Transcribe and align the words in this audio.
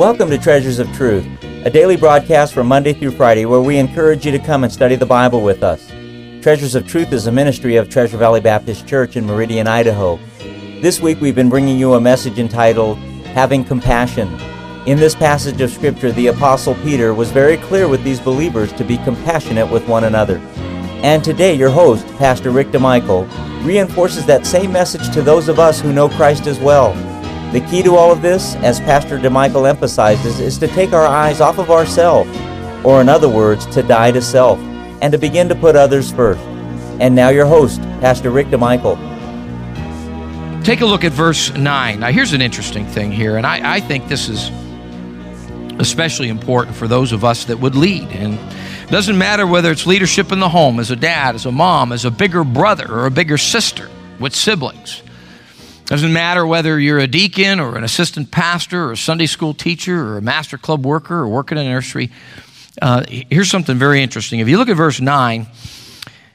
Welcome 0.00 0.30
to 0.30 0.38
Treasures 0.38 0.78
of 0.78 0.90
Truth, 0.94 1.26
a 1.42 1.68
daily 1.68 1.94
broadcast 1.94 2.54
from 2.54 2.68
Monday 2.68 2.94
through 2.94 3.10
Friday 3.10 3.44
where 3.44 3.60
we 3.60 3.76
encourage 3.76 4.24
you 4.24 4.32
to 4.32 4.38
come 4.38 4.64
and 4.64 4.72
study 4.72 4.96
the 4.96 5.04
Bible 5.04 5.42
with 5.42 5.62
us. 5.62 5.86
Treasures 6.42 6.74
of 6.74 6.88
Truth 6.88 7.12
is 7.12 7.26
a 7.26 7.32
ministry 7.32 7.76
of 7.76 7.90
Treasure 7.90 8.16
Valley 8.16 8.40
Baptist 8.40 8.88
Church 8.88 9.16
in 9.16 9.26
Meridian, 9.26 9.66
Idaho. 9.66 10.18
This 10.80 11.00
week 11.00 11.20
we've 11.20 11.34
been 11.34 11.50
bringing 11.50 11.78
you 11.78 11.92
a 11.92 12.00
message 12.00 12.38
entitled 12.38 12.96
Having 13.34 13.64
Compassion. 13.64 14.40
In 14.86 14.96
this 14.96 15.14
passage 15.14 15.60
of 15.60 15.70
Scripture, 15.70 16.12
the 16.12 16.28
Apostle 16.28 16.76
Peter 16.76 17.12
was 17.12 17.30
very 17.30 17.58
clear 17.58 17.86
with 17.86 18.02
these 18.02 18.20
believers 18.20 18.72
to 18.72 18.84
be 18.84 18.96
compassionate 18.96 19.70
with 19.70 19.86
one 19.86 20.04
another. 20.04 20.38
And 21.02 21.22
today, 21.22 21.52
your 21.52 21.68
host, 21.68 22.06
Pastor 22.16 22.50
Rick 22.52 22.68
DeMichael, 22.68 23.28
reinforces 23.66 24.24
that 24.24 24.46
same 24.46 24.72
message 24.72 25.12
to 25.12 25.20
those 25.20 25.50
of 25.50 25.58
us 25.58 25.78
who 25.78 25.92
know 25.92 26.08
Christ 26.08 26.46
as 26.46 26.58
well. 26.58 26.94
The 27.52 27.60
key 27.62 27.82
to 27.82 27.96
all 27.96 28.12
of 28.12 28.22
this, 28.22 28.54
as 28.56 28.78
Pastor 28.78 29.18
DeMichael 29.18 29.68
emphasizes, 29.68 30.38
is 30.38 30.56
to 30.58 30.68
take 30.68 30.92
our 30.92 31.04
eyes 31.04 31.40
off 31.40 31.58
of 31.58 31.68
ourselves, 31.68 32.30
or 32.84 33.00
in 33.00 33.08
other 33.08 33.28
words, 33.28 33.66
to 33.74 33.82
die 33.82 34.12
to 34.12 34.22
self, 34.22 34.60
and 35.02 35.10
to 35.10 35.18
begin 35.18 35.48
to 35.48 35.56
put 35.56 35.74
others 35.74 36.12
first. 36.12 36.40
And 37.00 37.12
now 37.16 37.30
your 37.30 37.46
host, 37.46 37.80
Pastor 38.00 38.30
Rick 38.30 38.48
DeMichael. 38.48 38.94
Take 40.64 40.80
a 40.80 40.86
look 40.86 41.02
at 41.02 41.10
verse 41.10 41.52
9. 41.52 41.98
Now, 41.98 42.12
here's 42.12 42.34
an 42.34 42.40
interesting 42.40 42.86
thing 42.86 43.10
here, 43.10 43.36
and 43.36 43.44
I, 43.44 43.76
I 43.76 43.80
think 43.80 44.06
this 44.06 44.28
is 44.28 44.48
especially 45.80 46.28
important 46.28 46.76
for 46.76 46.86
those 46.86 47.10
of 47.10 47.24
us 47.24 47.46
that 47.46 47.58
would 47.58 47.74
lead. 47.74 48.06
And 48.10 48.34
it 48.34 48.90
doesn't 48.90 49.18
matter 49.18 49.44
whether 49.44 49.72
it's 49.72 49.88
leadership 49.88 50.30
in 50.30 50.38
the 50.38 50.48
home, 50.48 50.78
as 50.78 50.92
a 50.92 50.96
dad, 50.96 51.34
as 51.34 51.46
a 51.46 51.52
mom, 51.52 51.90
as 51.90 52.04
a 52.04 52.12
bigger 52.12 52.44
brother, 52.44 52.86
or 52.88 53.06
a 53.06 53.10
bigger 53.10 53.38
sister 53.38 53.90
with 54.20 54.36
siblings. 54.36 55.02
Doesn't 55.90 56.12
matter 56.12 56.46
whether 56.46 56.78
you're 56.78 57.00
a 57.00 57.08
deacon 57.08 57.58
or 57.58 57.76
an 57.76 57.82
assistant 57.82 58.30
pastor 58.30 58.84
or 58.84 58.92
a 58.92 58.96
Sunday 58.96 59.26
school 59.26 59.52
teacher 59.52 60.00
or 60.00 60.18
a 60.18 60.22
master 60.22 60.56
club 60.56 60.86
worker 60.86 61.16
or 61.16 61.26
working 61.26 61.58
in 61.58 61.66
a 61.66 61.68
nursery. 61.68 62.12
Uh, 62.80 63.02
here's 63.08 63.50
something 63.50 63.76
very 63.76 64.00
interesting. 64.00 64.38
If 64.38 64.48
you 64.48 64.56
look 64.56 64.68
at 64.68 64.76
verse 64.76 65.00
9, 65.00 65.48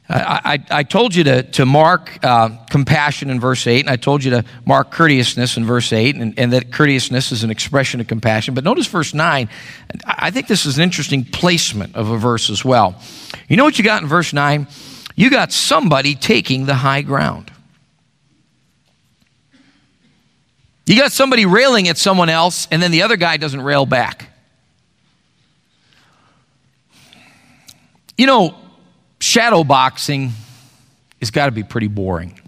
I, 0.09 0.41
I, 0.69 0.79
I 0.79 0.83
told 0.83 1.15
you 1.15 1.23
to, 1.23 1.43
to 1.43 1.65
mark 1.65 2.19
uh, 2.21 2.49
compassion 2.69 3.29
in 3.29 3.39
verse 3.39 3.65
8, 3.65 3.79
and 3.79 3.89
I 3.89 3.95
told 3.95 4.25
you 4.25 4.31
to 4.31 4.43
mark 4.65 4.91
courteousness 4.91 5.55
in 5.55 5.63
verse 5.63 5.93
8, 5.93 6.17
and, 6.17 6.37
and 6.37 6.51
that 6.51 6.73
courteousness 6.73 7.31
is 7.31 7.45
an 7.45 7.49
expression 7.49 8.01
of 8.01 8.07
compassion. 8.07 8.55
But 8.55 8.65
notice 8.65 8.87
verse 8.87 9.13
9. 9.13 9.47
I 10.05 10.31
think 10.31 10.47
this 10.47 10.65
is 10.65 10.75
an 10.77 10.83
interesting 10.83 11.23
placement 11.23 11.95
of 11.95 12.09
a 12.09 12.17
verse 12.17 12.49
as 12.49 12.65
well. 12.65 13.01
You 13.47 13.55
know 13.55 13.63
what 13.63 13.77
you 13.77 13.85
got 13.85 14.01
in 14.01 14.09
verse 14.09 14.33
9? 14.33 14.67
You 15.15 15.29
got 15.29 15.53
somebody 15.53 16.13
taking 16.13 16.65
the 16.65 16.75
high 16.75 17.03
ground. 17.03 17.53
You 20.85 20.99
got 20.99 21.11
somebody 21.11 21.45
railing 21.45 21.87
at 21.87 21.97
someone 21.97 22.29
else, 22.29 22.67
and 22.69 22.81
then 22.81 22.91
the 22.91 23.01
other 23.01 23.17
guy 23.17 23.37
doesn't 23.37 23.61
rail 23.61 23.85
back. 23.85 24.29
You 28.17 28.27
know, 28.27 28.55
shadow 29.19 29.63
boxing 29.63 30.31
has 31.19 31.31
got 31.31 31.47
to 31.47 31.51
be 31.51 31.63
pretty 31.63 31.87
boring. 31.87 32.39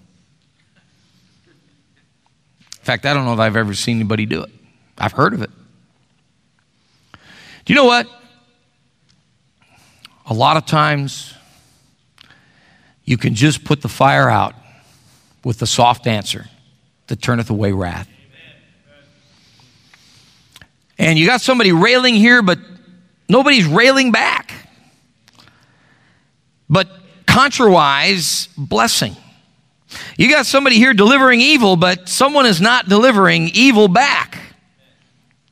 In 2.72 2.84
fact, 2.84 3.06
I 3.06 3.14
don't 3.14 3.26
know 3.26 3.34
if 3.34 3.40
I've 3.40 3.58
ever 3.58 3.74
seen 3.74 3.98
anybody 3.98 4.26
do 4.26 4.44
it. 4.44 4.52
I've 4.98 5.12
heard 5.12 5.34
of 5.34 5.42
it. 5.42 5.50
Do 7.66 7.74
you 7.74 7.76
know 7.76 7.86
what? 7.86 8.08
A 10.28 10.34
lot 10.34 10.58
of 10.58 10.66
times, 10.66 11.34
you 13.04 13.18
can 13.18 13.34
just 13.34 13.66
put 13.66 13.82
the 13.82 13.90
fire 13.90 14.30
out 14.30 14.54
with 15.44 15.58
the 15.60 15.68
soft 15.68 16.08
answer 16.08 16.48
that 17.08 17.22
turneth 17.22 17.50
away 17.50 17.72
wrath. 17.72 18.08
And 20.98 21.20
you 21.20 21.28
got 21.28 21.42
somebody 21.42 21.72
railing 21.72 22.16
here, 22.16 22.42
but 22.42 22.60
nobody's 23.30 23.66
railing 23.66 24.12
back. 24.12 24.54
But 26.70 26.90
contrariwise, 27.26 28.50
blessing. 28.58 29.16
You 30.18 30.30
got 30.30 30.46
somebody 30.46 30.78
here 30.78 30.94
delivering 30.94 31.42
evil, 31.42 31.76
but 31.76 32.10
someone 32.10 32.46
is 32.46 32.60
not 32.60 32.90
delivering 32.90 33.52
evil 33.54 33.88
back. 33.88 34.40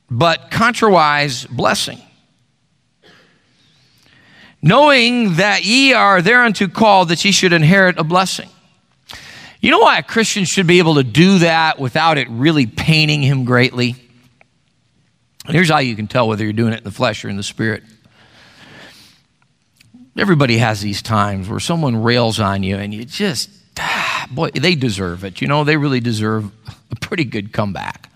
But 0.09 0.51
contrariwise, 0.51 1.49
blessing. 1.49 1.99
Knowing 4.61 5.35
that 5.35 5.63
ye 5.63 5.93
are 5.93 6.21
thereunto 6.21 6.67
called 6.67 7.09
that 7.09 7.23
ye 7.23 7.31
should 7.31 7.53
inherit 7.53 7.99
a 7.99 8.03
blessing. 8.03 8.49
You 9.61 9.71
know 9.71 9.79
why 9.79 9.97
a 9.99 10.03
Christian 10.03 10.45
should 10.45 10.67
be 10.67 10.79
able 10.79 10.95
to 10.95 11.03
do 11.03 11.39
that 11.39 11.79
without 11.79 12.17
it 12.17 12.27
really 12.29 12.65
paining 12.65 13.21
him 13.21 13.45
greatly? 13.45 13.95
Here's 15.47 15.69
how 15.69 15.77
you 15.77 15.95
can 15.95 16.07
tell 16.07 16.27
whether 16.27 16.43
you're 16.43 16.53
doing 16.53 16.73
it 16.73 16.79
in 16.79 16.83
the 16.83 16.91
flesh 16.91 17.23
or 17.23 17.29
in 17.29 17.37
the 17.37 17.43
spirit. 17.43 17.83
Everybody 20.17 20.57
has 20.57 20.81
these 20.81 21.01
times 21.01 21.49
where 21.49 21.59
someone 21.59 22.01
rails 22.01 22.39
on 22.39 22.63
you 22.63 22.77
and 22.77 22.93
you 22.93 23.05
just, 23.05 23.49
ah, 23.77 24.27
boy, 24.31 24.49
they 24.51 24.75
deserve 24.75 25.23
it. 25.23 25.41
You 25.41 25.47
know, 25.47 25.63
they 25.63 25.77
really 25.77 25.99
deserve 25.99 26.51
a 26.89 26.95
pretty 26.95 27.25
good 27.25 27.51
comeback. 27.51 28.09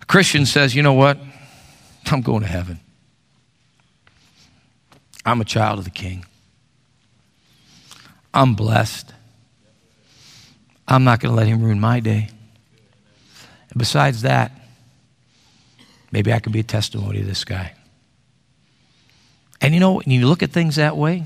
A 0.00 0.06
Christian 0.06 0.46
says, 0.46 0.74
you 0.74 0.82
know 0.82 0.92
what? 0.92 1.18
I'm 2.06 2.20
going 2.20 2.42
to 2.42 2.48
heaven. 2.48 2.80
I'm 5.24 5.40
a 5.40 5.44
child 5.44 5.78
of 5.78 5.84
the 5.84 5.90
king. 5.90 6.26
I'm 8.34 8.54
blessed. 8.54 9.12
I'm 10.92 11.04
not 11.04 11.20
going 11.20 11.32
to 11.32 11.36
let 11.36 11.46
him 11.46 11.62
ruin 11.62 11.80
my 11.80 12.00
day. 12.00 12.28
And 13.70 13.78
besides 13.78 14.22
that, 14.22 14.52
maybe 16.10 16.32
I 16.32 16.38
can 16.38 16.52
be 16.52 16.60
a 16.60 16.64
testimony 16.64 17.20
to 17.20 17.24
this 17.24 17.44
guy. 17.44 17.72
And 19.60 19.72
you 19.72 19.80
know, 19.80 19.94
when 19.94 20.10
you 20.10 20.26
look 20.26 20.42
at 20.42 20.50
things 20.50 20.76
that 20.76 20.96
way, 20.96 21.24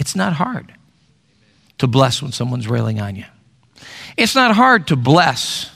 it's 0.00 0.16
not 0.16 0.32
hard 0.32 0.72
to 1.78 1.86
bless 1.86 2.22
when 2.22 2.32
someone's 2.32 2.66
railing 2.66 3.00
on 3.00 3.14
you. 3.14 3.24
It's 4.16 4.34
not 4.34 4.54
hard 4.54 4.88
to 4.88 4.96
bless 4.96 5.70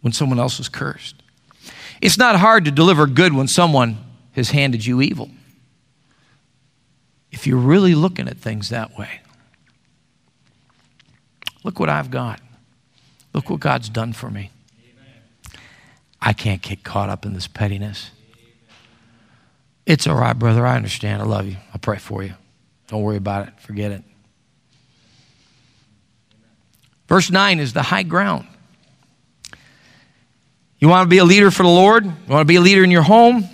when 0.00 0.12
someone 0.12 0.38
else 0.38 0.58
is 0.58 0.68
cursed. 0.68 1.14
It's 2.00 2.18
not 2.18 2.36
hard 2.36 2.64
to 2.64 2.70
deliver 2.70 3.06
good 3.06 3.32
when 3.32 3.48
someone 3.48 3.98
has 4.32 4.50
handed 4.50 4.84
you 4.84 5.00
evil. 5.00 5.30
If 7.30 7.46
you're 7.46 7.58
really 7.58 7.94
looking 7.94 8.28
at 8.28 8.38
things 8.38 8.70
that 8.70 8.98
way. 8.98 9.20
Look 11.64 11.80
what 11.80 11.88
I've 11.88 12.10
got. 12.10 12.40
Look 13.32 13.50
what 13.50 13.58
God's 13.58 13.88
done 13.88 14.12
for 14.12 14.30
me. 14.30 14.50
I 16.20 16.32
can't 16.32 16.62
get 16.62 16.84
caught 16.84 17.08
up 17.08 17.26
in 17.26 17.34
this 17.34 17.46
pettiness. 17.46 18.10
It's 19.84 20.06
all 20.06 20.14
right, 20.14 20.38
brother. 20.38 20.64
I 20.64 20.76
understand. 20.76 21.20
I 21.20 21.24
love 21.24 21.46
you. 21.46 21.56
I'll 21.72 21.80
pray 21.80 21.98
for 21.98 22.22
you. 22.22 22.34
Don't 22.88 23.02
worry 23.02 23.16
about 23.16 23.48
it. 23.48 23.60
Forget 23.60 23.92
it. 23.92 24.02
Verse 27.08 27.30
9 27.30 27.58
is 27.58 27.72
the 27.72 27.82
high 27.82 28.02
ground. 28.02 28.46
You 30.78 30.88
want 30.88 31.04
to 31.04 31.08
be 31.08 31.18
a 31.18 31.24
leader 31.24 31.50
for 31.50 31.62
the 31.62 31.68
Lord? 31.68 32.04
You 32.04 32.12
want 32.28 32.42
to 32.42 32.46
be 32.46 32.56
a 32.56 32.60
leader 32.60 32.84
in 32.84 32.90
your 32.90 33.02
home? 33.02 33.38
You 33.38 33.48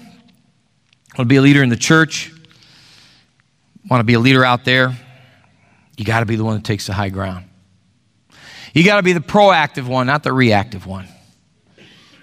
want 1.18 1.18
to 1.18 1.24
be 1.24 1.36
a 1.36 1.42
leader 1.42 1.62
in 1.62 1.68
the 1.68 1.76
church? 1.76 2.28
You 2.28 3.88
want 3.88 4.00
to 4.00 4.04
be 4.04 4.14
a 4.14 4.20
leader 4.20 4.44
out 4.44 4.64
there? 4.64 4.96
You 5.96 6.04
got 6.04 6.20
to 6.20 6.26
be 6.26 6.36
the 6.36 6.44
one 6.44 6.54
that 6.54 6.64
takes 6.64 6.86
the 6.86 6.92
high 6.92 7.08
ground. 7.08 7.46
You 8.72 8.84
got 8.84 8.96
to 8.96 9.02
be 9.02 9.12
the 9.12 9.20
proactive 9.20 9.86
one, 9.86 10.06
not 10.06 10.22
the 10.22 10.32
reactive 10.32 10.86
one. 10.86 11.08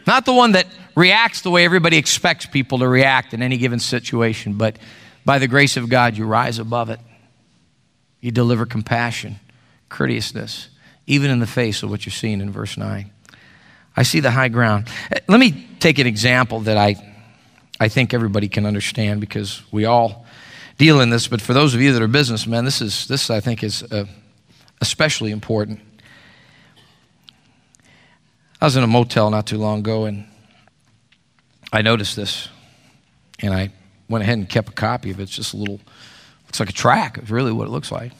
Not 0.05 0.25
the 0.25 0.33
one 0.33 0.53
that 0.53 0.67
reacts 0.95 1.41
the 1.41 1.51
way 1.51 1.65
everybody 1.65 1.97
expects 1.97 2.45
people 2.45 2.79
to 2.79 2.87
react 2.87 3.33
in 3.33 3.41
any 3.41 3.57
given 3.57 3.79
situation, 3.79 4.53
but 4.53 4.77
by 5.25 5.39
the 5.39 5.47
grace 5.47 5.75
of 5.75 5.89
God, 5.89 6.17
you 6.17 6.25
rise 6.25 6.57
above 6.59 6.89
it. 6.89 6.99
You 8.21 8.31
deliver 8.31 8.65
compassion, 8.65 9.35
courteousness, 9.89 10.69
even 11.05 11.29
in 11.29 11.39
the 11.39 11.47
face 11.47 11.83
of 11.83 11.89
what 11.89 12.05
you're 12.05 12.13
seeing 12.13 12.39
in 12.39 12.49
verse 12.51 12.77
9. 12.77 13.11
I 13.95 14.03
see 14.03 14.21
the 14.21 14.31
high 14.31 14.47
ground. 14.47 14.87
Let 15.27 15.39
me 15.39 15.67
take 15.79 15.99
an 15.99 16.07
example 16.07 16.61
that 16.61 16.77
I, 16.77 16.95
I 17.79 17.89
think 17.89 18.13
everybody 18.13 18.47
can 18.47 18.65
understand 18.65 19.19
because 19.19 19.61
we 19.71 19.85
all 19.85 20.25
deal 20.77 21.01
in 21.01 21.09
this, 21.09 21.27
but 21.27 21.41
for 21.41 21.53
those 21.53 21.75
of 21.75 21.81
you 21.81 21.91
that 21.93 22.01
are 22.01 22.07
businessmen, 22.07 22.63
this, 22.63 22.81
is, 22.81 23.07
this 23.07 23.29
I 23.29 23.39
think, 23.39 23.63
is 23.63 23.83
uh, 23.83 24.05
especially 24.79 25.31
important. 25.31 25.81
I 28.59 28.65
was 28.65 28.75
in 28.75 28.83
a 28.83 28.87
motel 28.87 29.29
not 29.29 29.45
too 29.45 29.57
long 29.57 29.79
ago 29.79 30.05
and 30.05 30.25
I 31.71 31.83
noticed 31.83 32.15
this 32.15 32.49
and 33.39 33.53
I 33.53 33.71
went 34.09 34.23
ahead 34.23 34.39
and 34.39 34.49
kept 34.49 34.69
a 34.69 34.73
copy 34.73 35.11
of 35.11 35.19
it. 35.19 35.23
It's 35.23 35.35
just 35.35 35.53
a 35.53 35.57
little, 35.57 35.79
looks 36.45 36.59
like 36.59 36.69
a 36.69 36.73
track. 36.73 37.19
It's 37.19 37.29
really 37.29 37.51
what 37.51 37.67
it 37.67 37.71
looks 37.71 37.91
like. 37.91 38.13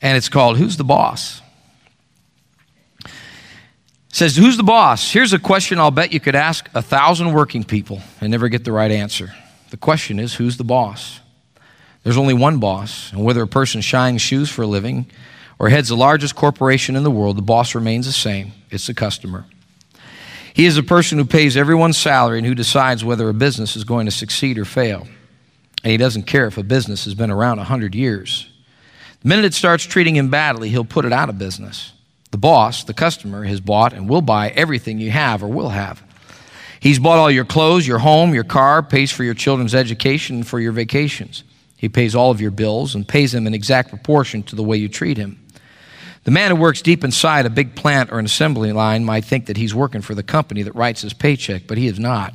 And 0.00 0.16
it's 0.16 0.28
called 0.28 0.56
Who's 0.56 0.76
the 0.76 0.84
Boss? 0.84 1.42
It 3.04 3.10
says, 4.10 4.36
Who's 4.36 4.56
the 4.56 4.62
boss? 4.62 5.10
Here's 5.10 5.32
a 5.32 5.38
question 5.38 5.78
I'll 5.78 5.90
bet 5.90 6.12
you 6.12 6.20
could 6.20 6.36
ask 6.36 6.68
a 6.74 6.82
thousand 6.82 7.32
working 7.32 7.64
people 7.64 8.00
and 8.20 8.30
never 8.30 8.48
get 8.48 8.64
the 8.64 8.72
right 8.72 8.90
answer. 8.90 9.34
The 9.70 9.76
question 9.76 10.18
is, 10.18 10.34
Who's 10.34 10.56
the 10.56 10.64
boss? 10.64 11.20
There's 12.04 12.16
only 12.16 12.34
one 12.34 12.58
boss, 12.58 13.12
and 13.12 13.22
whether 13.22 13.42
a 13.42 13.48
person 13.48 13.80
shines 13.80 14.22
shoes 14.22 14.48
for 14.48 14.62
a 14.62 14.66
living 14.66 15.06
or 15.58 15.68
heads 15.68 15.88
the 15.88 15.96
largest 15.96 16.34
corporation 16.34 16.96
in 16.96 17.02
the 17.02 17.10
world, 17.10 17.36
the 17.36 17.42
boss 17.42 17.74
remains 17.74 18.06
the 18.06 18.12
same 18.12 18.52
it's 18.70 18.86
the 18.86 18.94
customer. 18.94 19.46
He 20.52 20.66
is 20.66 20.74
the 20.74 20.82
person 20.82 21.18
who 21.18 21.24
pays 21.24 21.56
everyone's 21.56 21.96
salary 21.96 22.38
and 22.38 22.46
who 22.46 22.54
decides 22.54 23.04
whether 23.04 23.28
a 23.28 23.34
business 23.34 23.76
is 23.76 23.84
going 23.84 24.06
to 24.06 24.12
succeed 24.12 24.58
or 24.58 24.64
fail. 24.64 25.06
And 25.84 25.92
he 25.92 25.96
doesn't 25.96 26.24
care 26.24 26.46
if 26.46 26.58
a 26.58 26.64
business 26.64 27.04
has 27.04 27.14
been 27.14 27.30
around 27.30 27.58
100 27.58 27.94
years. 27.94 28.50
The 29.22 29.28
minute 29.28 29.44
it 29.44 29.54
starts 29.54 29.84
treating 29.84 30.16
him 30.16 30.30
badly, 30.30 30.68
he'll 30.68 30.84
put 30.84 31.04
it 31.04 31.12
out 31.12 31.28
of 31.28 31.38
business. 31.38 31.92
The 32.30 32.38
boss, 32.38 32.84
the 32.84 32.94
customer, 32.94 33.44
has 33.44 33.60
bought 33.60 33.92
and 33.92 34.08
will 34.08 34.20
buy 34.20 34.50
everything 34.50 34.98
you 34.98 35.10
have 35.12 35.42
or 35.42 35.48
will 35.48 35.70
have. 35.70 36.02
He's 36.80 36.98
bought 36.98 37.18
all 37.18 37.30
your 37.30 37.44
clothes, 37.44 37.86
your 37.86 37.98
home, 37.98 38.34
your 38.34 38.44
car, 38.44 38.82
pays 38.82 39.10
for 39.10 39.24
your 39.24 39.34
children's 39.34 39.74
education 39.74 40.36
and 40.36 40.46
for 40.46 40.60
your 40.60 40.72
vacations. 40.72 41.42
He 41.76 41.88
pays 41.88 42.14
all 42.14 42.30
of 42.30 42.40
your 42.40 42.50
bills 42.50 42.94
and 42.94 43.06
pays 43.06 43.32
them 43.32 43.46
in 43.46 43.54
exact 43.54 43.88
proportion 43.90 44.42
to 44.44 44.56
the 44.56 44.62
way 44.62 44.76
you 44.76 44.88
treat 44.88 45.16
him. 45.16 45.40
The 46.28 46.32
man 46.32 46.50
who 46.50 46.60
works 46.60 46.82
deep 46.82 47.04
inside 47.04 47.46
a 47.46 47.48
big 47.48 47.74
plant 47.74 48.12
or 48.12 48.18
an 48.18 48.26
assembly 48.26 48.70
line 48.72 49.02
might 49.02 49.24
think 49.24 49.46
that 49.46 49.56
he's 49.56 49.74
working 49.74 50.02
for 50.02 50.14
the 50.14 50.22
company 50.22 50.62
that 50.62 50.74
writes 50.74 51.00
his 51.00 51.14
paycheck, 51.14 51.62
but 51.66 51.78
he 51.78 51.86
is 51.86 51.98
not. 51.98 52.34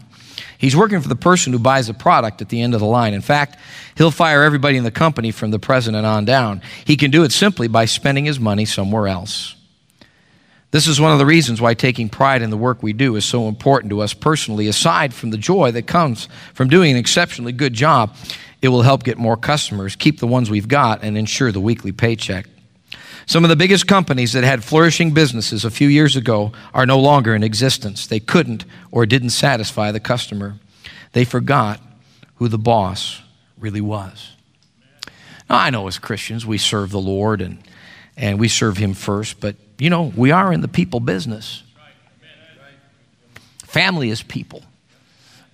He's 0.57 0.75
working 0.75 0.99
for 0.99 1.09
the 1.09 1.15
person 1.15 1.53
who 1.53 1.59
buys 1.59 1.85
the 1.85 1.93
product 1.93 2.41
at 2.41 2.49
the 2.49 2.59
end 2.59 2.73
of 2.73 2.79
the 2.79 2.87
line. 2.87 3.13
In 3.13 3.21
fact, 3.21 3.59
he'll 3.95 4.09
fire 4.09 4.41
everybody 4.41 4.77
in 4.77 4.83
the 4.83 4.89
company 4.89 5.29
from 5.29 5.51
the 5.51 5.59
president 5.59 6.07
on 6.07 6.25
down. 6.25 6.63
He 6.85 6.95
can 6.95 7.11
do 7.11 7.23
it 7.23 7.31
simply 7.31 7.67
by 7.67 7.85
spending 7.85 8.25
his 8.25 8.39
money 8.39 8.65
somewhere 8.65 9.07
else. 9.07 9.55
This 10.71 10.87
is 10.87 10.99
one 10.99 11.11
of 11.11 11.19
the 11.19 11.25
reasons 11.27 11.61
why 11.61 11.75
taking 11.75 12.09
pride 12.09 12.41
in 12.41 12.49
the 12.49 12.57
work 12.57 12.81
we 12.81 12.93
do 12.93 13.15
is 13.15 13.25
so 13.25 13.47
important 13.47 13.91
to 13.91 14.01
us 14.01 14.15
personally. 14.15 14.67
Aside 14.67 15.13
from 15.13 15.29
the 15.29 15.37
joy 15.37 15.69
that 15.69 15.85
comes 15.85 16.27
from 16.55 16.67
doing 16.67 16.89
an 16.89 16.97
exceptionally 16.97 17.51
good 17.51 17.75
job, 17.75 18.15
it 18.59 18.69
will 18.69 18.81
help 18.81 19.03
get 19.03 19.19
more 19.19 19.37
customers, 19.37 19.95
keep 19.95 20.17
the 20.17 20.25
ones 20.25 20.49
we've 20.49 20.67
got, 20.67 21.03
and 21.03 21.15
ensure 21.15 21.51
the 21.51 21.61
weekly 21.61 21.91
paycheck. 21.91 22.47
Some 23.25 23.43
of 23.45 23.49
the 23.49 23.55
biggest 23.55 23.87
companies 23.87 24.33
that 24.33 24.43
had 24.43 24.63
flourishing 24.63 25.13
businesses 25.13 25.63
a 25.63 25.71
few 25.71 25.87
years 25.87 26.15
ago 26.15 26.51
are 26.73 26.85
no 26.85 26.99
longer 26.99 27.33
in 27.33 27.43
existence. 27.43 28.05
They 28.05 28.19
couldn't 28.19 28.65
or 28.91 29.05
didn't 29.05 29.29
satisfy 29.29 29.91
the 29.91 29.99
customer. 29.99 30.55
They 31.13 31.23
forgot 31.23 31.79
who 32.35 32.47
the 32.47 32.57
boss 32.57 33.21
really 33.57 33.81
was. 33.81 34.31
Now, 35.49 35.57
I 35.57 35.69
know 35.69 35.87
as 35.87 35.99
Christians 35.99 36.45
we 36.45 36.57
serve 36.57 36.91
the 36.91 36.99
Lord 36.99 37.41
and, 37.41 37.59
and 38.17 38.39
we 38.39 38.47
serve 38.47 38.77
Him 38.77 38.93
first, 38.93 39.39
but 39.39 39.55
you 39.79 39.89
know, 39.89 40.11
we 40.15 40.31
are 40.31 40.51
in 40.51 40.61
the 40.61 40.67
people 40.67 40.99
business. 40.99 41.63
Family 43.65 44.09
is 44.09 44.21
people, 44.21 44.63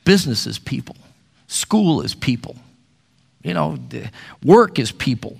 business 0.03 0.45
is 0.45 0.59
people, 0.59 0.97
school 1.47 2.01
is 2.01 2.13
people, 2.13 2.57
you 3.43 3.53
know, 3.53 3.77
work 4.43 4.77
is 4.77 4.91
people, 4.91 5.37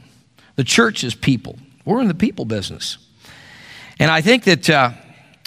the 0.56 0.64
church 0.64 1.04
is 1.04 1.14
people. 1.14 1.58
We're 1.90 2.02
in 2.02 2.08
the 2.08 2.14
people 2.14 2.46
business. 2.46 3.00
And 3.98 4.12
I 4.12 4.22
think 4.22 4.44
that, 4.44 4.70
uh, 4.70 4.92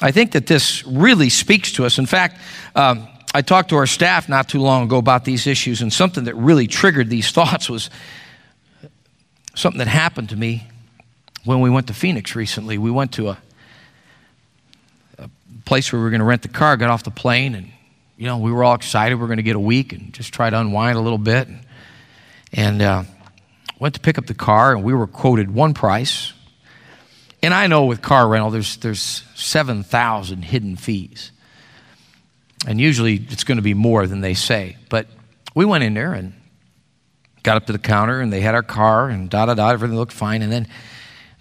I 0.00 0.10
think 0.10 0.32
that 0.32 0.48
this 0.48 0.84
really 0.84 1.28
speaks 1.28 1.70
to 1.74 1.84
us. 1.84 1.98
In 1.98 2.06
fact, 2.06 2.40
um, 2.74 3.06
I 3.32 3.42
talked 3.42 3.68
to 3.68 3.76
our 3.76 3.86
staff 3.86 4.28
not 4.28 4.48
too 4.48 4.60
long 4.60 4.82
ago 4.82 4.98
about 4.98 5.24
these 5.24 5.46
issues, 5.46 5.82
and 5.82 5.92
something 5.92 6.24
that 6.24 6.34
really 6.34 6.66
triggered 6.66 7.08
these 7.08 7.30
thoughts 7.38 7.70
was 7.70 7.90
something 9.54 9.78
that 9.78 9.86
happened 9.86 10.30
to 10.30 10.36
me 10.36 10.66
when 11.44 11.60
we 11.60 11.70
went 11.70 11.86
to 11.86 11.94
Phoenix 11.94 12.34
recently. 12.34 12.76
We 12.76 12.90
went 12.90 13.12
to 13.12 13.28
a, 13.28 13.38
a 15.18 15.30
place 15.64 15.92
where 15.92 16.00
we 16.00 16.04
were 16.04 16.10
going 16.10 16.22
to 16.22 16.26
rent 16.26 16.42
the 16.42 16.48
car, 16.48 16.76
got 16.76 16.90
off 16.90 17.04
the 17.04 17.12
plane, 17.12 17.54
and 17.54 17.70
you 18.16 18.26
know 18.26 18.38
we 18.38 18.50
were 18.50 18.64
all 18.64 18.74
excited. 18.74 19.14
We 19.14 19.22
are 19.22 19.28
going 19.28 19.36
to 19.36 19.44
get 19.44 19.54
a 19.54 19.60
week 19.60 19.92
and 19.92 20.12
just 20.12 20.34
try 20.34 20.50
to 20.50 20.58
unwind 20.58 20.98
a 20.98 21.00
little 21.00 21.18
bit. 21.18 21.46
And, 21.46 21.60
and 22.52 22.82
uh, 22.82 23.04
went 23.82 23.96
to 23.96 24.00
pick 24.00 24.16
up 24.16 24.26
the 24.26 24.34
car, 24.34 24.70
and 24.72 24.84
we 24.84 24.94
were 24.94 25.08
quoted 25.08 25.52
one 25.52 25.74
price. 25.74 26.32
And 27.42 27.52
I 27.52 27.66
know 27.66 27.86
with 27.86 28.00
car 28.00 28.28
rental, 28.28 28.48
there's, 28.48 28.76
there's 28.76 29.24
7,000 29.34 30.42
hidden 30.42 30.76
fees. 30.76 31.32
And 32.64 32.80
usually 32.80 33.16
it's 33.16 33.42
going 33.42 33.56
to 33.56 33.62
be 33.62 33.74
more 33.74 34.06
than 34.06 34.20
they 34.20 34.34
say. 34.34 34.76
But 34.88 35.08
we 35.56 35.64
went 35.64 35.82
in 35.82 35.94
there 35.94 36.12
and 36.12 36.32
got 37.42 37.56
up 37.56 37.66
to 37.66 37.72
the 37.72 37.80
counter, 37.80 38.20
and 38.20 38.32
they 38.32 38.40
had 38.40 38.54
our 38.54 38.62
car, 38.62 39.08
and 39.08 39.28
da 39.28 39.46
da 39.46 39.54
da, 39.54 39.70
everything 39.70 39.96
looked 39.96 40.12
fine. 40.12 40.42
And 40.42 40.52
then 40.52 40.68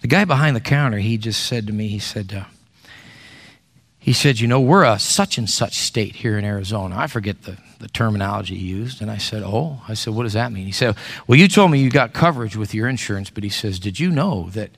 the 0.00 0.08
guy 0.08 0.24
behind 0.24 0.56
the 0.56 0.60
counter, 0.60 0.98
he 0.98 1.18
just 1.18 1.46
said 1.46 1.68
to 1.68 1.72
me, 1.72 1.86
he 1.86 2.00
said, 2.00 2.34
uh, 2.34 2.44
he 4.02 4.12
said, 4.12 4.40
You 4.40 4.48
know, 4.48 4.60
we're 4.60 4.84
a 4.84 4.98
such 4.98 5.38
and 5.38 5.48
such 5.48 5.78
state 5.78 6.16
here 6.16 6.36
in 6.36 6.44
Arizona. 6.44 6.96
I 6.98 7.06
forget 7.06 7.42
the, 7.42 7.56
the 7.78 7.86
terminology 7.86 8.56
he 8.56 8.66
used. 8.66 9.00
And 9.00 9.08
I 9.08 9.16
said, 9.16 9.44
Oh, 9.44 9.80
I 9.88 9.94
said, 9.94 10.12
What 10.12 10.24
does 10.24 10.32
that 10.32 10.50
mean? 10.50 10.66
He 10.66 10.72
said, 10.72 10.96
Well, 11.26 11.38
you 11.38 11.46
told 11.46 11.70
me 11.70 11.78
you 11.78 11.88
got 11.88 12.12
coverage 12.12 12.56
with 12.56 12.74
your 12.74 12.88
insurance, 12.88 13.30
but 13.30 13.44
he 13.44 13.48
says, 13.48 13.78
Did 13.78 14.00
you 14.00 14.10
know 14.10 14.50
that 14.50 14.70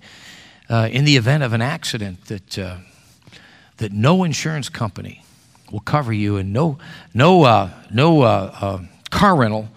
uh, 0.69 0.91
in 0.93 1.07
the 1.07 1.17
event 1.17 1.43
of 1.43 1.55
an 1.55 1.63
accident, 1.63 2.27
that, 2.27 2.59
uh, 2.59 2.77
that 3.79 3.93
no 3.93 4.25
insurance 4.25 4.69
company 4.69 5.25
will 5.73 5.81
cover 5.81 6.13
you 6.13 6.37
and 6.37 6.53
no, 6.53 6.79
no, 7.15 7.45
uh, 7.45 7.71
no 7.91 8.23
uh, 8.23 8.55
uh, 8.61 8.79
car 9.11 9.37
rental 9.37 9.71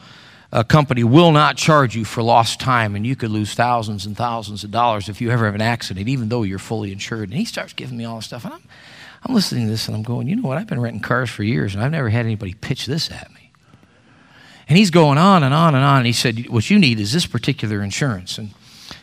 uh, 0.51 0.63
company 0.63 1.03
will 1.03 1.31
not 1.31 1.55
charge 1.55 1.95
you 1.95 2.03
for 2.05 2.21
lost 2.21 2.59
time, 2.59 2.95
and 2.95 3.05
you 3.05 3.15
could 3.15 3.31
lose 3.31 3.53
thousands 3.53 4.05
and 4.05 4.15
thousands 4.15 4.63
of 4.63 4.71
dollars 4.71 5.09
if 5.09 5.21
you 5.21 5.31
ever 5.31 5.45
have 5.45 5.55
an 5.55 5.61
accident, 5.61 6.07
even 6.07 6.29
though 6.29 6.43
you're 6.43 6.59
fully 6.59 6.91
insured. 6.91 7.29
And 7.29 7.38
he 7.38 7.45
starts 7.45 7.73
giving 7.73 7.97
me 7.97 8.05
all 8.05 8.17
this 8.17 8.25
stuff. 8.25 8.45
And 8.45 8.53
I'm, 8.53 8.63
I'm 9.23 9.33
listening 9.33 9.65
to 9.65 9.71
this 9.71 9.87
and 9.87 9.95
I'm 9.95 10.03
going, 10.03 10.27
you 10.27 10.35
know 10.35 10.47
what? 10.47 10.57
I've 10.57 10.67
been 10.67 10.79
renting 10.79 11.01
cars 11.01 11.29
for 11.29 11.43
years 11.43 11.73
and 11.75 11.83
I've 11.83 11.91
never 11.91 12.09
had 12.09 12.25
anybody 12.25 12.53
pitch 12.53 12.85
this 12.85 13.11
at 13.11 13.31
me. 13.33 13.51
And 14.69 14.77
he's 14.77 14.91
going 14.91 15.17
on 15.17 15.43
and 15.43 15.53
on 15.53 15.75
and 15.75 15.83
on. 15.83 15.97
And 15.97 16.05
he 16.05 16.13
said, 16.13 16.49
What 16.49 16.69
you 16.69 16.77
need 16.77 16.99
is 16.99 17.13
this 17.13 17.25
particular 17.25 17.81
insurance. 17.81 18.37
And 18.37 18.51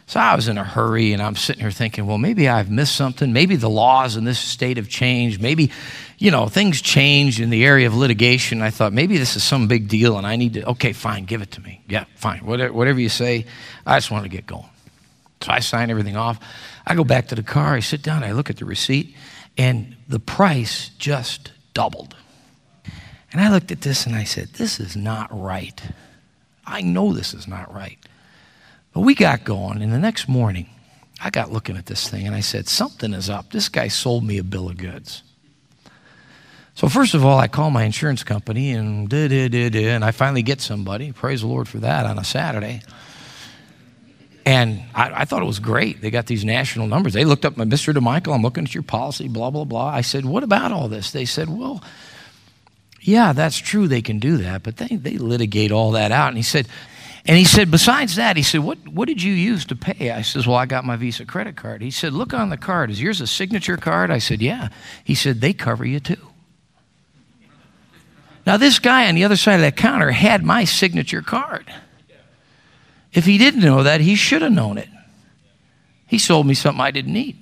so 0.07 0.21
I 0.21 0.35
was 0.35 0.49
in 0.49 0.59
a 0.59 0.65
hurry 0.65 1.13
and 1.13 1.23
I'm 1.23 1.35
sitting 1.35 1.63
here 1.63 1.71
thinking, 1.71 2.07
well, 2.07 2.19
maybe 2.19 2.49
I've 2.49 2.71
missed 2.71 2.95
something. 2.95 3.33
Maybe 3.33 3.57
the 3.57 3.71
laws 3.71 4.17
in 4.17 4.25
this 4.25 4.39
state 4.39 4.77
have 4.77 4.89
changed. 4.89 5.41
Maybe, 5.41 5.71
you 6.19 6.31
know, 6.31 6.47
things 6.47 6.83
changed 6.83 7.41
in 7.41 7.49
the 7.49 7.65
area 7.65 7.87
of 7.87 7.95
litigation. 7.95 8.61
I 8.61 8.69
thought 8.69 8.93
maybe 8.93 9.17
this 9.17 9.35
is 9.35 9.43
some 9.43 9.67
big 9.67 9.89
deal 9.89 10.19
and 10.19 10.27
I 10.27 10.37
need 10.37 10.55
to, 10.55 10.69
okay, 10.71 10.93
fine, 10.93 11.25
give 11.25 11.41
it 11.41 11.53
to 11.53 11.63
me. 11.63 11.81
Yeah, 11.89 12.05
fine. 12.17 12.45
Whatever, 12.45 12.73
whatever 12.75 13.01
you 13.01 13.09
say, 13.09 13.47
I 13.87 13.97
just 13.97 14.11
want 14.11 14.25
to 14.25 14.29
get 14.29 14.47
going. 14.47 14.69
So 15.41 15.51
I 15.51 15.61
sign 15.61 15.91
everything 15.91 16.17
off. 16.17 16.39
I 16.87 16.95
go 16.95 17.05
back 17.05 17.29
to 17.29 17.35
the 17.35 17.43
car. 17.43 17.75
I 17.75 17.81
sit 17.81 18.03
down. 18.03 18.23
I 18.25 18.33
look 18.33 18.51
at 18.51 18.59
the 18.59 18.67
receipt 18.67 19.17
and 19.57 19.97
the 20.09 20.21
price 20.21 20.91
just 20.99 21.53
doubled. 21.73 22.17
And 23.33 23.41
I 23.41 23.51
looked 23.51 23.73
at 23.73 23.81
this 23.81 24.07
and 24.07 24.15
I 24.15 24.25
said, 24.25 24.49
This 24.55 24.79
is 24.79 24.97
not 24.97 25.29
right. 25.31 25.81
I 26.67 26.81
know 26.81 27.13
this 27.13 27.35
is 27.35 27.47
not 27.49 27.73
right. 27.75 27.99
But 28.93 29.01
we 29.01 29.15
got 29.15 29.45
going, 29.45 29.83
and 29.83 29.93
the 29.93 29.99
next 29.99 30.29
morning, 30.29 30.69
I 31.21 31.31
got 31.31 31.53
looking 31.53 31.77
at 31.77 31.87
this 31.87 32.09
thing 32.09 32.27
and 32.27 32.35
I 32.35 32.41
said, 32.41 32.69
Something 32.69 33.13
is 33.13 33.29
up. 33.29 33.51
This 33.51 33.69
guy 33.69 33.89
sold 33.89 34.25
me 34.25 34.39
a 34.39 34.45
bill 34.45 34.69
of 34.69 34.77
goods. 34.77 35.23
So, 36.77 36.89
first 36.89 37.15
of 37.15 37.25
all, 37.25 37.39
I 37.39 37.47
call 37.47 37.71
my 37.71 37.85
insurance 37.85 38.25
company 38.25 38.73
and 38.73 39.09
da 39.09 39.29
da 39.29 39.49
da 39.49 39.71
da, 39.71 39.91
and 39.91 40.05
I 40.05 40.11
finally 40.11 40.43
get 40.43 40.61
somebody. 40.61 41.13
Praise 41.13 41.41
the 41.41 41.47
Lord 41.47 41.69
for 41.69 41.79
that 41.79 42.05
on 42.07 42.19
a 42.19 42.25
Saturday. 42.25 42.83
And 44.47 44.83
I, 44.95 45.23
I, 45.23 45.25
thought 45.25 45.41
it 45.41 45.47
was 45.47 45.59
great. 45.59 46.03
They 46.03 46.11
got 46.11 46.27
these 46.27 46.45
national 46.45 46.87
numbers. 46.87 47.15
They 47.15 47.25
looked 47.25 47.47
up 47.47 47.55
Mr. 47.55 47.95
DeMichael, 47.95 48.35
I'm 48.35 48.43
looking 48.43 48.65
at 48.65 48.75
your 48.75 48.83
policy, 48.83 49.27
blah, 49.27 49.51
blah, 49.51 49.65
blah. 49.65 49.89
I 49.89 50.03
said, 50.03 50.27
What 50.27 50.43
about 50.43 50.71
all 50.71 50.89
this? 50.89 51.13
They 51.13 51.25
said, 51.25 51.49
Well, 51.49 51.83
yeah, 53.01 53.33
that's 53.33 53.59
true. 53.59 53.89
They 53.89 54.03
can 54.03 54.19
do 54.19 54.39
that, 54.39 54.63
but 54.63 54.79
they, 54.79 54.97
they 54.97 55.19
litigate 55.19 55.73
all 55.73 55.93
that 55.93 56.11
out. 56.13 56.29
And 56.29 56.37
he 56.37 56.43
said, 56.43 56.69
and 57.27 57.39
he 57.39 57.45
said, 57.45 57.71
besides 57.71 58.17
that, 58.17 58.37
he 58.37 58.43
said, 58.43 58.61
what, 58.61 58.87
what 58.87 59.09
did 59.09 59.23
you 59.23 59.33
use 59.33 59.65
to 59.67 59.77
pay? 59.77 60.11
I 60.11 60.21
says, 60.21 60.47
well, 60.47 60.57
I 60.57 60.67
got 60.67 60.85
my 60.85 60.97
Visa 60.97 61.25
credit 61.25 61.57
card. 61.57 61.81
He 61.81 61.91
said, 61.91 62.13
look 62.13 62.35
on 62.35 62.51
the 62.51 62.59
card. 62.59 62.91
Is 62.91 63.01
yours 63.01 63.23
a 63.23 63.27
signature 63.27 63.79
card? 63.79 64.11
I 64.11 64.19
said, 64.19 64.43
yeah. 64.43 64.69
He 65.05 65.15
said, 65.15 65.41
they 65.41 65.55
cover 65.55 65.87
you 65.87 66.01
too. 66.01 66.17
Now, 68.47 68.59
this 68.59 68.79
guy 68.79 69.09
on 69.09 69.15
the 69.15 69.25
other 69.25 69.37
side 69.37 69.55
of 69.55 69.61
that 69.63 69.77
counter 69.77 70.11
had 70.11 70.45
my 70.45 70.65
signature 70.65 71.23
card. 71.23 71.73
If 73.15 73.25
he 73.25 73.39
didn't 73.39 73.61
know 73.61 73.85
that, 73.85 74.01
he 74.01 74.17
should 74.17 74.43
have 74.43 74.53
known 74.53 74.77
it. 74.77 74.89
He 76.07 76.19
sold 76.19 76.47
me 76.47 76.55
something 76.55 76.81
I 76.81 76.91
didn't 76.91 77.13
need. 77.13 77.41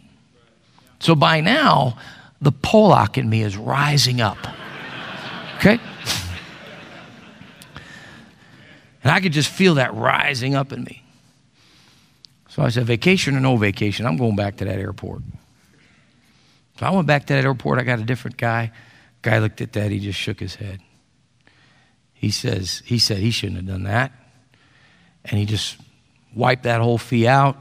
So 1.00 1.14
by 1.14 1.40
now, 1.40 1.96
the 2.40 2.52
Pollock 2.52 3.18
in 3.18 3.28
me 3.28 3.42
is 3.42 3.56
rising 3.56 4.20
up. 4.20 4.38
Okay? 5.56 5.80
And 9.02 9.10
I 9.10 9.20
could 9.20 9.32
just 9.32 9.48
feel 9.48 9.74
that 9.74 9.94
rising 9.94 10.54
up 10.54 10.72
in 10.72 10.84
me. 10.84 11.02
So 12.48 12.62
I 12.62 12.68
said, 12.68 12.84
vacation 12.84 13.34
or 13.34 13.40
no 13.40 13.56
vacation, 13.56 14.06
I'm 14.06 14.16
going 14.16 14.36
back 14.36 14.58
to 14.58 14.64
that 14.66 14.78
airport. 14.78 15.22
So 16.78 16.86
I 16.86 16.90
went 16.90 17.06
back 17.06 17.26
to 17.26 17.34
that 17.34 17.44
airport. 17.44 17.78
I 17.78 17.82
got 17.82 17.98
a 17.98 18.04
different 18.04 18.36
guy. 18.36 18.72
Guy 19.22 19.38
looked 19.38 19.60
at 19.60 19.72
that. 19.72 19.90
He 19.90 19.98
just 19.98 20.18
shook 20.18 20.38
his 20.38 20.56
head. 20.56 20.80
He 22.12 22.30
says, 22.30 22.82
he 22.84 22.98
said 22.98 23.18
he 23.18 23.30
shouldn't 23.30 23.56
have 23.56 23.66
done 23.66 23.84
that. 23.84 24.12
And 25.24 25.38
he 25.38 25.44
just 25.44 25.76
wiped 26.34 26.64
that 26.64 26.80
whole 26.80 26.98
fee 26.98 27.26
out. 27.26 27.56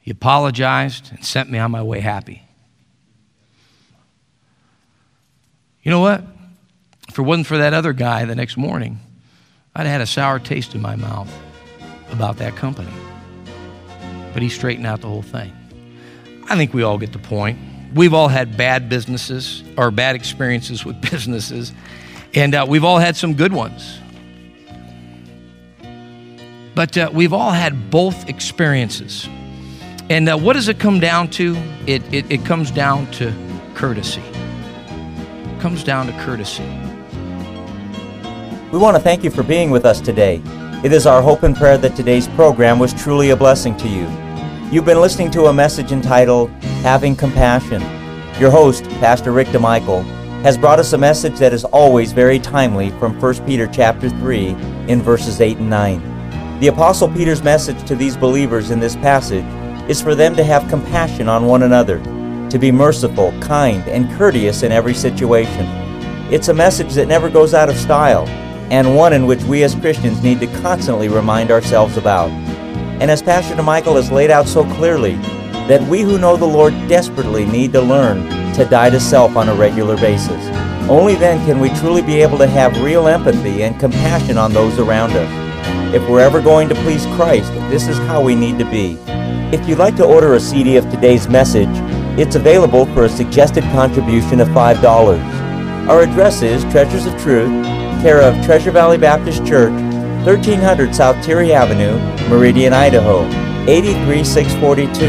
He 0.00 0.10
apologized 0.10 1.10
and 1.12 1.24
sent 1.24 1.50
me 1.50 1.58
on 1.58 1.70
my 1.70 1.82
way 1.82 2.00
happy. 2.00 2.42
You 5.82 5.90
know 5.90 6.00
what? 6.00 6.22
If 7.08 7.18
it 7.18 7.22
wasn't 7.22 7.46
for 7.46 7.58
that 7.58 7.72
other 7.72 7.92
guy 7.92 8.24
the 8.24 8.34
next 8.34 8.56
morning, 8.56 9.00
I'd 9.74 9.86
had 9.86 10.00
a 10.00 10.06
sour 10.06 10.38
taste 10.38 10.74
in 10.74 10.82
my 10.82 10.96
mouth 10.96 11.32
about 12.10 12.38
that 12.38 12.56
company. 12.56 12.92
but 14.32 14.42
he 14.42 14.48
straightened 14.48 14.86
out 14.86 15.00
the 15.00 15.08
whole 15.08 15.22
thing. 15.22 15.52
I 16.48 16.56
think 16.56 16.72
we 16.72 16.82
all 16.82 16.98
get 16.98 17.12
the 17.12 17.18
point. 17.18 17.58
We've 17.94 18.14
all 18.14 18.28
had 18.28 18.56
bad 18.56 18.88
businesses 18.88 19.62
or 19.76 19.90
bad 19.90 20.14
experiences 20.14 20.84
with 20.84 21.00
businesses, 21.10 21.72
and 22.34 22.54
uh, 22.54 22.66
we've 22.68 22.84
all 22.84 22.98
had 22.98 23.16
some 23.16 23.34
good 23.34 23.52
ones. 23.52 23.98
But 26.78 26.96
uh, 26.96 27.10
we've 27.12 27.32
all 27.32 27.50
had 27.50 27.90
both 27.90 28.28
experiences. 28.28 29.28
And 30.10 30.28
uh, 30.28 30.38
what 30.38 30.52
does 30.52 30.68
it 30.68 30.78
come 30.78 31.00
down 31.00 31.28
to? 31.30 31.56
It, 31.88 32.04
it, 32.14 32.30
it 32.30 32.44
comes 32.44 32.70
down 32.70 33.10
to 33.14 33.34
courtesy. 33.74 34.20
It 34.20 35.60
comes 35.60 35.82
down 35.82 36.06
to 36.06 36.12
courtesy. 36.20 36.62
We 38.70 38.78
want 38.78 38.96
to 38.96 39.02
thank 39.02 39.24
you 39.24 39.30
for 39.30 39.42
being 39.42 39.72
with 39.72 39.84
us 39.84 40.00
today. 40.00 40.40
It 40.84 40.92
is 40.92 41.04
our 41.04 41.20
hope 41.20 41.42
and 41.42 41.56
prayer 41.56 41.78
that 41.78 41.96
today's 41.96 42.28
program 42.28 42.78
was 42.78 42.94
truly 42.94 43.30
a 43.30 43.36
blessing 43.36 43.76
to 43.78 43.88
you. 43.88 44.06
You've 44.70 44.84
been 44.84 45.00
listening 45.00 45.32
to 45.32 45.46
a 45.46 45.52
message 45.52 45.90
entitled 45.90 46.48
Having 46.84 47.16
Compassion. 47.16 47.80
Your 48.40 48.52
host, 48.52 48.84
Pastor 49.00 49.32
Rick 49.32 49.48
DeMichael, 49.48 50.04
has 50.42 50.56
brought 50.56 50.78
us 50.78 50.92
a 50.92 50.98
message 50.98 51.40
that 51.40 51.52
is 51.52 51.64
always 51.64 52.12
very 52.12 52.38
timely 52.38 52.90
from 53.00 53.20
1 53.20 53.46
Peter 53.46 53.66
chapter 53.66 54.08
3 54.08 54.50
in 54.86 55.02
verses 55.02 55.40
8 55.40 55.56
and 55.56 55.68
9. 55.68 56.17
The 56.60 56.66
Apostle 56.66 57.08
Peter's 57.08 57.44
message 57.44 57.86
to 57.86 57.94
these 57.94 58.16
believers 58.16 58.72
in 58.72 58.80
this 58.80 58.96
passage 58.96 59.44
is 59.88 60.02
for 60.02 60.16
them 60.16 60.34
to 60.34 60.42
have 60.42 60.68
compassion 60.68 61.28
on 61.28 61.46
one 61.46 61.62
another, 61.62 62.00
to 62.50 62.58
be 62.58 62.72
merciful, 62.72 63.32
kind, 63.40 63.86
and 63.86 64.10
courteous 64.18 64.64
in 64.64 64.72
every 64.72 64.92
situation. 64.92 65.66
It's 66.32 66.48
a 66.48 66.54
message 66.54 66.94
that 66.94 67.06
never 67.06 67.30
goes 67.30 67.54
out 67.54 67.68
of 67.68 67.76
style, 67.76 68.26
and 68.72 68.96
one 68.96 69.12
in 69.12 69.24
which 69.26 69.40
we 69.44 69.62
as 69.62 69.76
Christians 69.76 70.20
need 70.20 70.40
to 70.40 70.48
constantly 70.60 71.08
remind 71.08 71.52
ourselves 71.52 71.96
about. 71.96 72.28
And 73.00 73.08
as 73.08 73.22
Pastor 73.22 73.62
Michael 73.62 73.94
has 73.94 74.10
laid 74.10 74.32
out 74.32 74.48
so 74.48 74.64
clearly, 74.74 75.14
that 75.68 75.88
we 75.88 76.00
who 76.00 76.18
know 76.18 76.36
the 76.36 76.44
Lord 76.44 76.72
desperately 76.88 77.46
need 77.46 77.72
to 77.74 77.80
learn 77.80 78.28
to 78.54 78.64
die 78.64 78.90
to 78.90 78.98
self 78.98 79.36
on 79.36 79.48
a 79.48 79.54
regular 79.54 79.96
basis. 79.96 80.48
Only 80.90 81.14
then 81.14 81.38
can 81.46 81.60
we 81.60 81.68
truly 81.76 82.02
be 82.02 82.20
able 82.20 82.38
to 82.38 82.48
have 82.48 82.82
real 82.82 83.06
empathy 83.06 83.62
and 83.62 83.78
compassion 83.78 84.36
on 84.36 84.52
those 84.52 84.80
around 84.80 85.12
us. 85.12 85.47
If 85.94 86.06
we're 86.06 86.20
ever 86.20 86.42
going 86.42 86.68
to 86.68 86.74
please 86.74 87.06
Christ, 87.16 87.50
this 87.70 87.88
is 87.88 87.96
how 88.00 88.20
we 88.22 88.34
need 88.34 88.58
to 88.58 88.70
be. 88.70 88.98
If 89.56 89.66
you'd 89.66 89.78
like 89.78 89.96
to 89.96 90.04
order 90.04 90.34
a 90.34 90.40
CD 90.40 90.76
of 90.76 90.84
today's 90.90 91.28
message, 91.28 91.70
it's 92.18 92.36
available 92.36 92.84
for 92.92 93.04
a 93.04 93.08
suggested 93.08 93.64
contribution 93.64 94.40
of 94.40 94.48
$5. 94.48 94.84
Our 95.88 96.02
address 96.02 96.42
is 96.42 96.62
Treasures 96.64 97.06
of 97.06 97.18
Truth, 97.22 97.64
care 98.02 98.20
of 98.20 98.34
Treasure 98.44 98.70
Valley 98.70 98.98
Baptist 98.98 99.46
Church, 99.46 99.72
1300 100.26 100.94
South 100.94 101.16
Teare 101.24 101.52
Avenue, 101.52 101.96
Meridian, 102.28 102.74
Idaho, 102.74 103.24
83642. 103.66 105.06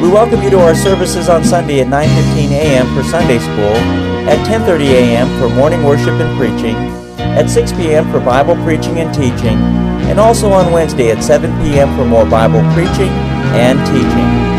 We 0.00 0.08
welcome 0.08 0.42
you 0.42 0.48
to 0.48 0.58
our 0.60 0.74
services 0.74 1.28
on 1.28 1.44
Sunday 1.44 1.82
at 1.82 1.88
9:15 1.88 2.50
a.m. 2.52 2.86
for 2.96 3.02
Sunday 3.04 3.38
School, 3.38 3.76
at 4.24 4.40
10:30 4.48 4.88
a.m. 4.88 5.28
for 5.38 5.50
morning 5.54 5.84
worship 5.84 6.18
and 6.18 6.34
preaching, 6.38 6.76
at 7.36 7.50
6 7.50 7.72
p.m. 7.72 8.10
for 8.10 8.20
Bible 8.20 8.56
preaching 8.64 9.00
and 9.00 9.12
teaching, 9.12 9.58
and 10.08 10.18
also 10.18 10.50
on 10.50 10.72
Wednesday 10.72 11.10
at 11.10 11.22
7 11.22 11.52
p.m. 11.60 11.94
for 11.94 12.06
more 12.06 12.24
Bible 12.24 12.62
preaching 12.72 13.12
and 13.52 13.76
teaching. 13.92 14.49